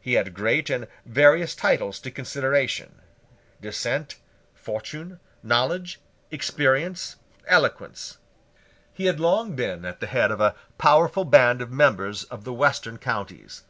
[0.00, 3.00] He had great and various titles to consideration;
[3.60, 4.14] descent,
[4.54, 5.98] fortune, knowledge,
[6.30, 7.16] experience,
[7.48, 8.18] eloquence.
[8.92, 12.52] He had long been at the head of a powerful band of members from the
[12.52, 13.64] Western counties.